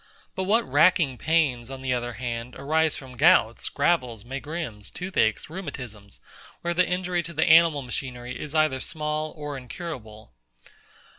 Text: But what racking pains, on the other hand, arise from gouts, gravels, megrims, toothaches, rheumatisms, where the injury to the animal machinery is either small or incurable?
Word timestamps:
But 0.33 0.45
what 0.45 0.67
racking 0.67 1.19
pains, 1.19 1.69
on 1.69 1.83
the 1.83 1.93
other 1.93 2.13
hand, 2.13 2.55
arise 2.55 2.95
from 2.95 3.17
gouts, 3.17 3.69
gravels, 3.69 4.25
megrims, 4.25 4.89
toothaches, 4.89 5.47
rheumatisms, 5.47 6.19
where 6.61 6.73
the 6.73 6.87
injury 6.89 7.21
to 7.21 7.33
the 7.35 7.45
animal 7.45 7.83
machinery 7.83 8.39
is 8.39 8.55
either 8.55 8.79
small 8.79 9.31
or 9.37 9.55
incurable? 9.57 10.33